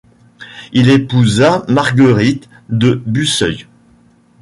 Il 0.73 0.89
épousa 0.89 1.63
Marguerite 1.67 2.49
de 2.69 2.95
Busseuil. 3.05 3.67